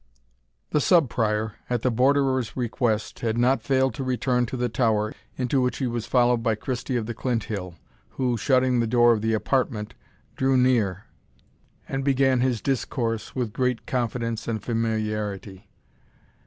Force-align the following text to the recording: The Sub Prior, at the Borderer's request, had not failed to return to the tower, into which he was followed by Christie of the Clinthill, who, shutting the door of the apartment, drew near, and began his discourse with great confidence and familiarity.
The 0.71 0.81
Sub 0.81 1.09
Prior, 1.11 1.57
at 1.69 1.83
the 1.83 1.91
Borderer's 1.91 2.57
request, 2.57 3.19
had 3.19 3.37
not 3.37 3.61
failed 3.61 3.93
to 3.93 4.03
return 4.03 4.47
to 4.47 4.57
the 4.57 4.67
tower, 4.67 5.13
into 5.37 5.61
which 5.61 5.77
he 5.77 5.85
was 5.85 6.07
followed 6.07 6.41
by 6.41 6.55
Christie 6.55 6.95
of 6.95 7.05
the 7.05 7.13
Clinthill, 7.13 7.75
who, 8.17 8.35
shutting 8.35 8.79
the 8.79 8.87
door 8.87 9.11
of 9.13 9.21
the 9.21 9.33
apartment, 9.33 9.93
drew 10.35 10.57
near, 10.57 11.03
and 11.87 12.03
began 12.03 12.39
his 12.41 12.61
discourse 12.61 13.35
with 13.35 13.53
great 13.53 13.85
confidence 13.85 14.47
and 14.47 14.63
familiarity. 14.63 15.69